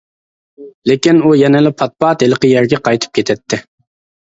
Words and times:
لېكىن 0.91 1.21
ئۇ 1.27 1.33
يەنىلا 1.41 1.73
پات-پات 1.83 2.27
ھېلىقى 2.27 2.53
يەرگە 2.55 2.83
قايتىپ 2.91 3.17
كېتەتتى. 3.21 3.63